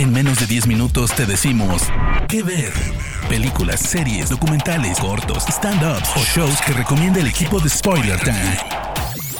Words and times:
En 0.00 0.14
menos 0.14 0.40
de 0.40 0.46
10 0.46 0.66
minutos 0.66 1.14
te 1.14 1.26
decimos 1.26 1.82
qué 2.26 2.42
ver. 2.42 2.72
Películas, 3.28 3.80
series, 3.80 4.30
documentales, 4.30 4.98
cortos, 4.98 5.44
stand-ups 5.46 6.16
o 6.16 6.20
shows 6.20 6.58
que 6.62 6.72
recomienda 6.72 7.20
el 7.20 7.26
equipo 7.26 7.60
de 7.60 7.68
Spoiler 7.68 8.18
Time. 8.20 8.56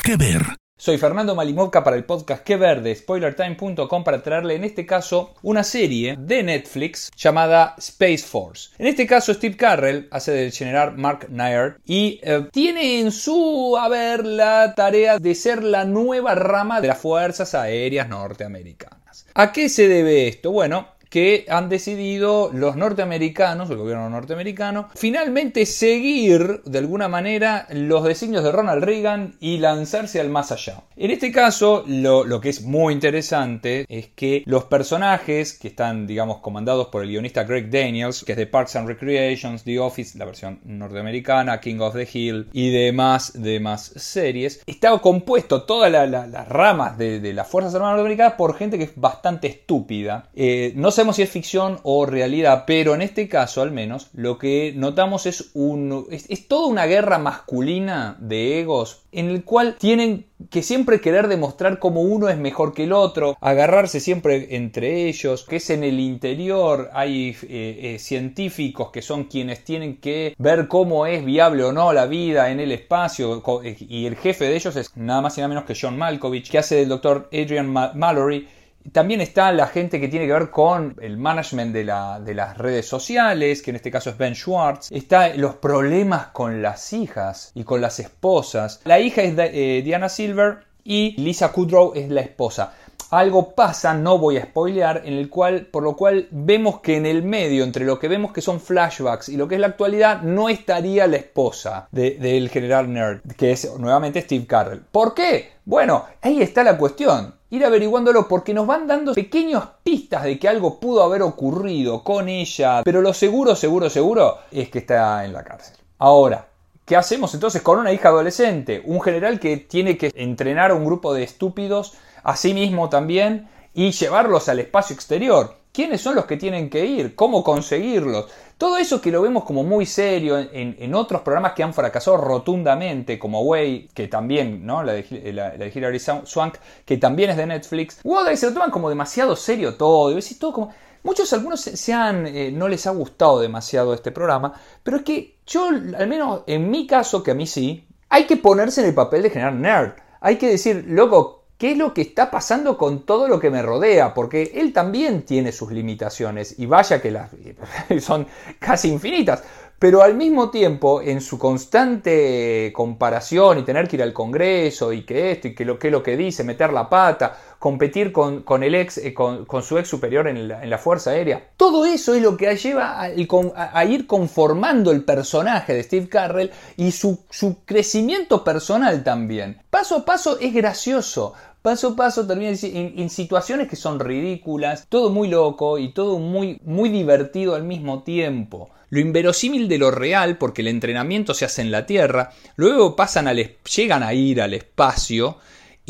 ¿Qué 0.04 0.16
ver? 0.16 0.42
Soy 0.76 0.98
Fernando 0.98 1.34
Malimovka 1.34 1.82
para 1.82 1.96
el 1.96 2.04
podcast 2.04 2.44
Que 2.44 2.56
Ver 2.56 2.82
de 2.82 2.94
SpoilerTime.com 2.94 4.04
para 4.04 4.22
traerle 4.22 4.54
en 4.54 4.64
este 4.64 4.84
caso 4.84 5.34
una 5.40 5.64
serie 5.64 6.16
de 6.18 6.42
Netflix 6.42 7.10
llamada 7.16 7.74
Space 7.78 8.26
Force. 8.26 8.70
En 8.78 8.86
este 8.86 9.06
caso 9.06 9.32
Steve 9.32 9.56
Carrell 9.56 10.08
hace 10.10 10.32
del 10.32 10.52
general 10.52 10.94
Mark 10.98 11.26
Nair 11.30 11.76
y 11.86 12.20
eh, 12.22 12.48
tiene 12.52 13.00
en 13.00 13.12
su 13.12 13.78
haber 13.78 14.26
la 14.26 14.74
tarea 14.74 15.18
de 15.18 15.34
ser 15.34 15.62
la 15.62 15.86
nueva 15.86 16.34
rama 16.34 16.82
de 16.82 16.88
las 16.88 16.98
Fuerzas 16.98 17.54
Aéreas 17.54 18.10
Norteamericanas. 18.10 18.99
¿A 19.34 19.52
qué 19.52 19.68
se 19.68 19.88
debe 19.88 20.28
esto? 20.28 20.50
Bueno, 20.50 20.88
que 21.10 21.44
han 21.48 21.68
decidido 21.68 22.50
los 22.54 22.76
norteamericanos, 22.76 23.68
el 23.68 23.76
gobierno 23.76 24.08
norteamericano, 24.08 24.88
finalmente 24.94 25.66
seguir 25.66 26.62
de 26.64 26.78
alguna 26.78 27.08
manera 27.08 27.66
los 27.70 28.04
designios 28.04 28.44
de 28.44 28.52
Ronald 28.52 28.84
Reagan 28.84 29.34
y 29.40 29.58
lanzarse 29.58 30.20
al 30.20 30.30
más 30.30 30.52
allá. 30.52 30.82
En 30.96 31.10
este 31.10 31.32
caso, 31.32 31.84
lo, 31.86 32.40
que 32.40 32.48
es 32.48 32.62
muy 32.62 32.94
interesante 32.94 33.84
es 33.88 34.08
que 34.08 34.42
los 34.46 34.64
personajes 34.64 35.58
que 35.58 35.68
están, 35.68 36.06
digamos, 36.06 36.38
comandados 36.38 36.88
por 36.88 37.02
el 37.02 37.08
guionista 37.08 37.44
Greg 37.44 37.70
Daniels, 37.70 38.22
que 38.24 38.32
es 38.32 38.38
de 38.38 38.46
Parks 38.46 38.76
and 38.76 38.86
Recreations, 38.86 39.64
The 39.64 39.80
Office, 39.80 40.16
la 40.16 40.24
versión 40.24 40.60
norteamericana, 40.64 41.60
King 41.60 41.80
of 41.80 41.94
the 41.94 42.08
Hill 42.10 42.48
y 42.52 42.70
demás, 42.70 43.32
demás 43.34 43.92
series, 43.96 44.62
está 44.66 44.96
compuesto 44.98 45.62
todas 45.62 45.90
las 45.90 46.48
ramas 46.48 46.96
de, 46.98 47.32
las 47.32 47.48
Fuerzas 47.48 47.74
Armadas 47.74 47.96
norteamericanas 47.96 48.34
por 48.34 48.54
gente 48.54 48.78
que 48.78 48.84
es 48.84 48.92
bastante 48.94 49.48
estúpida. 49.48 50.28
Eh, 50.34 50.72
no 50.76 50.90
sabemos 51.00 51.16
si 51.16 51.22
es 51.22 51.30
ficción 51.30 51.78
o 51.82 52.04
realidad, 52.04 52.64
pero 52.66 52.94
en 52.94 53.00
este 53.00 53.26
caso 53.26 53.62
al 53.62 53.70
menos 53.70 54.10
lo 54.12 54.36
que 54.36 54.74
notamos 54.76 55.24
es, 55.24 55.50
un, 55.54 56.06
es, 56.10 56.46
toda 56.46 56.66
una 56.66 56.84
guerra 56.84 57.18
masculina 57.18 58.18
de 58.20 58.60
egos 58.60 59.04
en 59.12 59.30
el 59.30 59.44
cual 59.44 59.76
tienen 59.78 60.26
que 60.50 60.62
siempre 60.62 61.00
querer 61.00 61.28
demostrar 61.28 61.78
cómo 61.78 62.02
uno 62.02 62.28
es 62.28 62.36
mejor 62.36 62.74
que 62.74 62.84
el 62.84 62.92
otro, 62.92 63.38
agarrarse 63.40 63.98
siempre 63.98 64.56
entre 64.56 65.08
ellos, 65.08 65.46
que 65.48 65.56
es 65.56 65.70
en 65.70 65.84
el 65.84 66.00
interior, 66.00 66.90
hay 66.92 67.30
eh, 67.44 67.94
eh, 67.94 67.98
científicos 67.98 68.90
que 68.90 69.00
son 69.00 69.24
quienes 69.24 69.64
tienen 69.64 69.96
que 69.96 70.34
ver 70.36 70.68
cómo 70.68 71.06
es 71.06 71.24
viable 71.24 71.64
o 71.64 71.72
no 71.72 71.94
la 71.94 72.04
vida 72.04 72.50
en 72.50 72.60
el 72.60 72.72
espacio, 72.72 73.42
eh, 73.64 73.76
y 73.80 74.04
el 74.04 74.16
jefe 74.16 74.44
de 74.44 74.56
ellos 74.56 74.76
es 74.76 74.94
nada 74.98 75.22
más 75.22 75.38
y 75.38 75.40
nada 75.40 75.48
menos 75.48 75.64
que 75.64 75.78
John 75.80 75.96
Malkovich, 75.96 76.50
que 76.50 76.58
hace 76.58 76.76
del 76.76 76.90
doctor 76.90 77.30
Adrian 77.32 77.70
Mallory, 77.70 78.46
también 78.92 79.20
está 79.20 79.52
la 79.52 79.66
gente 79.66 80.00
que 80.00 80.08
tiene 80.08 80.26
que 80.26 80.32
ver 80.32 80.50
con 80.50 80.96
el 81.00 81.16
management 81.16 81.72
de, 81.72 81.84
las 81.84 82.58
redes 82.58 82.86
sociales, 82.86 83.62
que 83.62 83.70
en 83.70 83.76
este 83.76 83.90
caso 83.90 84.10
es 84.10 84.18
Ben 84.18 84.34
Schwartz. 84.34 84.90
Está 84.90 85.34
los 85.34 85.56
problemas 85.56 86.28
con 86.28 86.62
las 86.62 86.92
hijas 86.92 87.52
y 87.54 87.64
con 87.64 87.80
las 87.80 88.00
esposas. 88.00 88.80
La 88.84 88.98
hija 88.98 89.22
es 89.22 89.34
eh, 89.38 89.82
Diana 89.84 90.08
Silver 90.08 90.64
y 90.84 91.14
Lisa 91.20 91.52
Kudrow 91.52 91.92
es 91.94 92.08
la 92.08 92.22
esposa. 92.22 92.74
Algo 93.10 93.56
pasa, 93.56 93.92
no 93.92 94.18
voy 94.18 94.36
a 94.36 94.44
spoilear, 94.44 95.02
en 95.04 95.14
el 95.14 95.28
cual, 95.28 95.66
por 95.66 95.82
lo 95.82 95.96
cual 95.96 96.28
vemos 96.30 96.80
que 96.80 96.96
en 96.96 97.06
el 97.06 97.24
medio, 97.24 97.64
entre 97.64 97.84
lo 97.84 97.98
que 97.98 98.06
vemos 98.06 98.32
que 98.32 98.40
son 98.40 98.60
flashbacks 98.60 99.28
y 99.28 99.36
lo 99.36 99.48
que 99.48 99.56
es 99.56 99.60
la 99.60 99.66
actualidad, 99.66 100.22
no 100.22 100.48
estaría 100.48 101.08
la 101.08 101.16
esposa 101.16 101.88
del 101.90 102.48
general 102.50 102.92
Nerd, 102.92 103.22
que 103.36 103.50
es 103.50 103.68
nuevamente 103.78 104.20
Steve 104.22 104.46
Carrell. 104.46 104.82
¿Por 104.92 105.14
qué? 105.14 105.50
Bueno, 105.64 106.06
ahí 106.22 106.40
está 106.40 106.62
la 106.62 106.78
cuestión 106.78 107.39
ir 107.50 107.64
averiguándolo 107.64 108.28
porque 108.28 108.54
nos 108.54 108.66
van 108.66 108.86
dando 108.86 109.12
pequeñas 109.12 109.64
pistas 109.82 110.24
de 110.24 110.38
que 110.38 110.48
algo 110.48 110.78
pudo 110.78 111.02
haber 111.02 111.22
ocurrido 111.22 112.02
con 112.02 112.28
ella, 112.28 112.82
pero 112.84 113.02
lo 113.02 113.12
seguro, 113.12 113.54
seguro, 113.56 113.90
seguro 113.90 114.38
es 114.50 114.70
que 114.70 114.78
está 114.78 115.24
en 115.24 115.32
la 115.32 115.44
cárcel. 115.44 115.76
Ahora, 115.98 116.46
¿qué 116.86 116.96
hacemos 116.96 117.34
entonces 117.34 117.62
con 117.62 117.78
una 117.78 117.92
hija 117.92 118.08
adolescente? 118.08 118.82
Un 118.84 119.00
general 119.00 119.40
que 119.40 119.56
tiene 119.56 119.98
que 119.98 120.12
entrenar 120.14 120.70
a 120.70 120.74
un 120.74 120.84
grupo 120.84 121.12
de 121.12 121.24
estúpidos, 121.24 121.94
a 122.22 122.36
sí 122.36 122.54
mismo 122.54 122.88
también, 122.88 123.48
y 123.74 123.90
llevarlos 123.90 124.48
al 124.48 124.60
espacio 124.60 124.94
exterior. 124.94 125.59
¿Quiénes 125.72 126.00
son 126.00 126.16
los 126.16 126.24
que 126.24 126.36
tienen 126.36 126.68
que 126.68 126.84
ir? 126.84 127.14
¿Cómo 127.14 127.44
conseguirlos? 127.44 128.26
Todo 128.58 128.76
eso 128.76 129.00
que 129.00 129.12
lo 129.12 129.22
vemos 129.22 129.44
como 129.44 129.62
muy 129.62 129.86
serio 129.86 130.36
en, 130.38 130.94
otros 130.94 131.22
programas 131.22 131.52
que 131.52 131.62
han 131.62 131.72
fracasado 131.72 132.16
rotundamente, 132.16 133.18
como 133.20 133.42
Way, 133.42 133.88
que 133.94 134.08
también, 134.08 134.66
¿no? 134.66 134.82
La 134.82 134.94
de, 134.94 135.32
la, 135.32 135.50
de 135.50 135.72
Hilary 135.72 136.00
Swank, 136.00 136.56
que 136.84 136.96
también 136.96 137.30
es 137.30 137.36
de 137.36 137.46
Netflix. 137.46 138.02
Wow, 138.02 138.36
se 138.36 138.46
lo 138.46 138.52
toman 138.52 138.72
como 138.72 138.88
demasiado 138.88 139.36
serio 139.36 139.76
todo. 139.76 140.18
Y 140.18 140.34
todo 140.34 140.52
como... 140.52 140.74
Muchos, 141.02 141.32
algunos 141.32 141.60
se 141.60 141.92
han, 141.94 142.26
eh, 142.26 142.50
no 142.52 142.68
les 142.68 142.86
ha 142.86 142.90
gustado 142.90 143.40
demasiado 143.40 143.94
este 143.94 144.10
programa, 144.10 144.52
pero 144.82 144.98
es 144.98 145.02
que 145.02 145.36
yo, 145.46 145.68
al 145.68 146.06
menos 146.06 146.42
en 146.46 146.70
mi 146.70 146.86
caso, 146.86 147.22
que 147.22 147.30
a 147.30 147.34
mí 147.34 147.46
sí, 147.46 147.86
hay 148.10 148.26
que 148.26 148.36
ponerse 148.36 148.82
en 148.82 148.88
el 148.88 148.94
papel 148.94 149.22
de 149.22 149.30
generar 149.30 149.54
nerd. 149.54 149.92
Hay 150.20 150.36
que 150.36 150.48
decir, 150.48 150.84
loco, 150.88 151.39
qué 151.60 151.72
es 151.72 151.76
lo 151.76 151.92
que 151.92 152.00
está 152.00 152.30
pasando 152.30 152.78
con 152.78 153.04
todo 153.04 153.28
lo 153.28 153.38
que 153.38 153.50
me 153.50 153.60
rodea, 153.60 154.14
porque 154.14 154.52
él 154.54 154.72
también 154.72 155.26
tiene 155.26 155.52
sus 155.52 155.70
limitaciones 155.70 156.58
y 156.58 156.64
vaya 156.64 157.02
que 157.02 157.10
las 157.10 157.30
son 158.00 158.26
casi 158.58 158.88
infinitas, 158.88 159.44
pero 159.78 160.02
al 160.02 160.14
mismo 160.14 160.50
tiempo 160.50 161.02
en 161.02 161.20
su 161.20 161.38
constante 161.38 162.72
comparación 162.74 163.58
y 163.58 163.62
tener 163.62 163.86
que 163.88 163.96
ir 163.96 164.02
al 164.02 164.14
Congreso 164.14 164.90
y 164.90 165.02
que 165.02 165.32
esto 165.32 165.48
y 165.48 165.54
que 165.54 165.66
lo 165.66 165.78
que, 165.78 165.90
lo 165.90 166.02
que 166.02 166.16
dice, 166.16 166.44
meter 166.44 166.72
la 166.72 166.88
pata, 166.88 167.36
competir 167.60 168.10
con, 168.10 168.62
el 168.62 168.74
ex, 168.74 168.96
eh, 168.96 169.12
con, 169.12 169.62
su 169.62 169.76
ex 169.76 169.86
superior 169.86 170.26
en 170.26 170.48
la, 170.48 170.78
Fuerza 170.78 171.10
Aérea, 171.10 171.50
todo 171.58 171.84
eso 171.84 172.14
es 172.14 172.22
lo 172.22 172.34
que 172.34 172.56
lleva 172.56 172.98
a, 173.02 173.84
ir 173.84 174.06
conformando 174.06 174.90
el 174.90 175.04
personaje 175.04 175.74
de 175.74 175.82
Steve 175.82 176.08
Carrell 176.08 176.50
y 176.78 176.90
su, 176.90 177.20
su 177.28 177.62
crecimiento 177.66 178.42
personal 178.42 179.04
también. 179.04 179.60
Paso 179.68 179.96
a 179.96 180.04
paso 180.06 180.38
es 180.40 180.54
gracioso, 180.54 181.34
paso 181.60 181.88
a 181.88 181.96
paso 181.96 182.26
termina 182.26 182.52
en, 182.62 183.10
situaciones 183.10 183.68
que 183.68 183.76
son 183.76 184.00
ridículas, 184.00 184.86
todo 184.88 185.10
muy 185.10 185.28
loco 185.28 185.78
y 185.78 185.92
todo 185.92 186.18
muy, 186.18 186.58
muy 186.64 186.88
divertido 186.88 187.54
al 187.54 187.64
mismo 187.64 188.02
tiempo. 188.02 188.70
Lo 188.88 189.00
inverosímil 189.00 189.68
de 189.68 189.76
lo 189.76 189.90
real, 189.90 190.38
porque 190.38 190.62
el 190.62 190.68
entrenamiento 190.68 191.34
se 191.34 191.44
hace 191.44 191.60
en 191.60 191.70
la 191.70 191.84
Tierra, 191.84 192.30
luego 192.56 192.96
pasan 192.96 193.28
al, 193.28 193.36
llegan 193.36 194.02
a 194.02 194.14
ir 194.14 194.40
al 194.40 194.54
espacio 194.54 195.36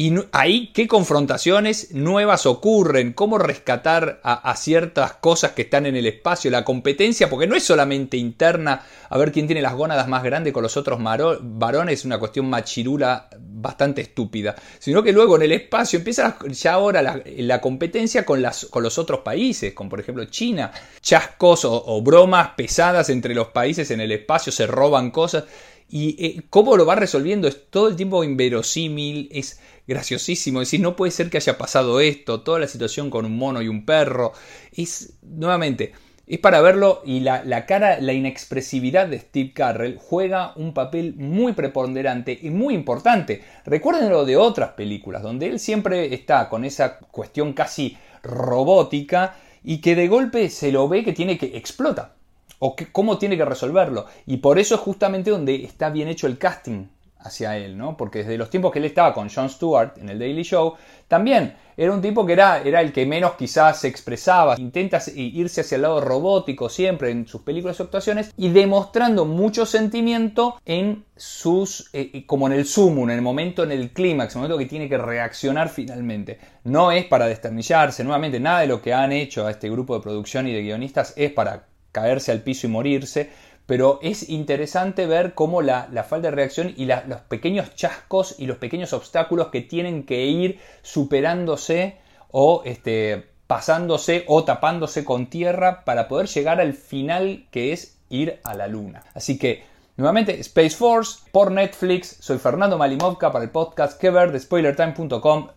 y 0.01 0.15
ahí 0.33 0.71
qué 0.73 0.89
confrontaciones 0.89 1.93
nuevas 1.93 2.47
ocurren, 2.47 3.13
cómo 3.13 3.37
rescatar 3.37 4.19
a, 4.25 4.57
ciertas 4.57 5.13
cosas 5.13 5.53
que 5.53 5.61
están 5.61 5.85
en 5.85 5.95
el 5.95 6.07
espacio, 6.07 6.51
la 6.51 6.65
competencia, 6.65 7.29
porque 7.29 7.47
no 7.47 7.55
es 7.55 7.65
solamente 7.65 8.17
interna, 8.17 8.83
a 9.11 9.19
ver 9.19 9.31
quién 9.31 9.47
tiene 9.47 9.61
las 9.61 9.75
gónadas 9.75 10.09
más 10.09 10.23
grandes 10.23 10.55
con 10.55 10.63
los 10.63 10.79
otros 10.79 10.99
varones, 11.43 12.07
una 12.07 12.19
cuestión 12.19 12.49
machirula 12.49 13.29
bastante 13.39 14.01
estúpida, 14.01 14.57
sino 14.79 15.03
que 15.03 15.13
luego 15.13 15.37
en 15.37 15.43
el 15.43 15.53
espacio 15.53 15.99
empieza 15.99 16.39
ya 16.49 16.73
ahora 16.73 17.03
la, 17.03 17.61
competencia 17.61 18.25
con, 18.25 18.41
las, 18.41 18.69
con, 18.71 18.83
los 18.83 18.97
otros 18.97 19.21
países, 19.21 19.75
como 19.75 19.91
por 19.91 20.01
ejemplo 20.01 20.25
China, 20.25 20.73
chascos 21.03 21.67
o 21.67 22.01
bromas 22.01 22.53
pesadas 22.57 23.11
entre 23.11 23.35
los 23.35 23.49
países 23.49 23.91
en 23.91 24.01
el 24.01 24.13
espacio, 24.13 24.51
se 24.51 24.67
roban 24.67 25.11
cosas. 25.11 25.45
Y 25.93 26.25
eh, 26.25 26.43
cómo 26.51 26.77
lo 26.77 26.87
va 26.87 26.95
resolviendo 26.95 27.49
es 27.49 27.69
todo 27.69 27.89
el 27.89 27.97
tiempo 27.97 28.23
inverosímil, 28.23 29.29
es 29.33 29.61
graciosísimo. 29.89 30.63
Es 30.63 30.69
decir, 30.69 30.81
no 30.81 30.95
puede 30.95 31.11
ser 31.11 31.31
que 31.31 31.39
haya 31.39 31.59
pasado 31.59 31.99
esto, 31.99 32.43
toda 32.43 32.61
la 32.61 32.69
situación 32.69 33.11
con 33.11 33.27
un 33.27 33.37
mono 33.37 33.61
y 33.61 33.67
un 33.67 33.85
perro. 33.85 34.33
Es, 34.73 35.15
nuevamente, 35.23 35.93
es 36.29 36.39
para 36.39 36.61
verlo 36.61 37.03
y 37.05 37.21
la, 37.21 37.43
la, 37.45 37.67
cara, 37.67 38.01
la 38.01 38.13
inexpresividad 38.13 39.09
de 39.09 39.19
Steve 39.19 39.53
Carrell 39.53 39.99
juega 39.99 40.53
un 40.55 40.75
papel 40.75 41.15
muy 41.17 41.55
preponderante 41.55 42.39
y 42.41 42.51
muy 42.51 42.75
importante. 42.75 43.43
Recuérdenlo 43.67 44.25
de 44.25 44.37
otras 44.37 44.71
películas, 44.75 45.25
donde 45.25 45.47
él 45.47 45.59
siempre 45.59 46.15
está 46.15 46.49
con 46.49 46.65
esa 46.65 46.99
cuestión 46.99 47.53
casi 47.53 47.99
robótica 48.23 49.35
y 49.65 49.79
que 49.81 49.97
de 49.97 50.07
golpe 50.07 50.51
se 50.51 50.71
lo 50.71 50.89
ve 50.89 51.03
que 51.03 51.13
tiene 51.13 51.37
que 51.37 51.57
explota 51.57 52.15
o 52.61 52.77
cómo 52.93 53.19
tiene 53.19 53.37
que 53.37 53.45
resolverlo. 53.45 54.07
Y 54.27 54.37
por 54.37 54.59
eso 54.59 54.77
es 54.77 54.81
justamente 54.81 55.31
donde 55.31 55.65
está 55.65 55.91
bien 55.91 56.09
hecho 56.09 56.29
el 56.29 56.39
casting 56.39 56.87
hacia 57.23 57.57
él, 57.57 57.77
¿no? 57.77 57.97
Porque 57.97 58.21
desde 58.21 58.39
los 58.39 58.49
tiempos 58.49 58.73
que 58.73 58.79
él 58.79 58.87
estaba 58.87 59.13
con 59.13 59.29
Jon 59.29 59.51
Stewart 59.51 59.99
en 59.99 60.09
el 60.09 60.19
Daily 60.19 60.43
Show, 60.43 60.75
también 61.07 61.55
era 61.77 61.93
un 61.93 62.01
tipo 62.01 62.25
que 62.25 62.33
era, 62.33 62.63
era 62.63 62.81
el 62.81 62.93
que 62.93 63.05
menos 63.05 63.33
quizás 63.35 63.81
se 63.81 63.89
expresaba, 63.89 64.59
intenta 64.59 65.01
irse 65.15 65.63
hacia 65.63 65.77
el 65.77 65.83
lado 65.83 66.01
robótico 66.01 66.69
siempre 66.69 67.11
en 67.11 67.27
sus 67.27 67.43
películas 67.43 67.79
y 67.79 67.83
actuaciones 67.83 68.33
y 68.37 68.51
demostrando 68.51 69.25
mucho 69.25 69.67
sentimiento 69.67 70.59
en 70.65 71.05
sus, 71.17 71.91
eh, 71.93 72.11
eh, 72.13 72.27
como 72.27 72.47
en 72.47 72.55
el 72.55 72.65
sumo, 72.65 73.05
en 73.05 73.11
el 73.11 73.23
momento, 73.23 73.65
en 73.65 73.73
el 73.73 73.91
clímax, 73.91 74.35
en 74.35 74.39
el 74.39 74.43
momento 74.43 74.59
que 74.59 74.67
tiene 74.67 74.89
que 74.89 74.99
reaccionar 74.99 75.69
finalmente. 75.69 76.39
No 76.65 76.93
es 76.93 77.05
para 77.07 77.27
desternillarse, 77.27 78.03
nuevamente, 78.05 78.41
nada 78.41 78.61
de 78.61 78.67
lo 78.67 78.81
que 78.81 78.95
han 78.95 79.13
hecho 79.13 79.47
a 79.47 79.51
este 79.51 79.71
grupo 79.71 79.95
de 79.95 80.03
producción 80.03 80.49
y 80.49 80.53
de 80.53 80.63
guionistas 80.63 81.13
es 81.17 81.33
para 81.33 81.70
caerse 81.93 82.33
al 82.33 82.43
piso 82.43 82.67
y 82.67 82.71
morirse, 82.71 83.31
pero 83.67 84.01
es 84.03 84.29
interesante 84.29 85.07
ver 85.07 85.35
cómo 85.35 85.63
la, 85.63 85.87
falta 86.09 86.29
de 86.29 86.37
reacción 86.37 86.75
y 86.77 86.87
los 86.87 87.21
pequeños 87.29 87.75
chascos 87.75 88.35
y 88.39 88.47
los 88.47 88.57
pequeños 88.57 88.93
obstáculos 88.93 89.49
que 89.49 89.61
tienen 89.61 90.05
que 90.05 90.27
ir 90.27 90.59
superándose 90.83 91.99
o 92.31 92.63
este, 92.65 93.29
pasándose 93.47 94.25
o 94.27 94.45
tapándose 94.45 95.05
con 95.05 95.31
tierra 95.31 95.85
para 95.85 96.09
poder 96.09 96.27
llegar 96.27 96.61
al 96.61 96.75
final 96.75 97.47
que 97.51 97.73
es 97.73 97.99
ir 98.09 98.41
a 98.45 98.55
la 98.55 98.67
luna. 98.67 99.05
Así 99.15 99.39
que 99.39 99.71
Nuevamente, 100.01 100.41
Space 100.41 100.71
Force 100.71 101.21
por 101.31 101.53
Netflix. 101.53 102.17
Soy 102.21 102.39
Fernando 102.39 102.79
Malimovka 102.79 103.31
para 103.31 103.45
el 103.45 103.51
podcast 103.51 104.01
que 104.01 104.11
de 104.11 104.41
spoilertime.com. 104.41 105.49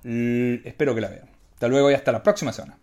Espero 0.66 0.94
que 0.94 1.00
la 1.00 1.08
vean. 1.08 1.30
Hasta 1.54 1.70
luego 1.70 1.90
y 1.90 1.94
hasta 1.94 2.12
la 2.12 2.22
próxima 2.22 2.52
semana. 2.52 2.83